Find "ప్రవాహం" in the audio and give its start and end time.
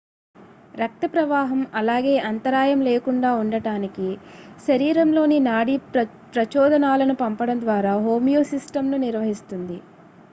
1.11-1.59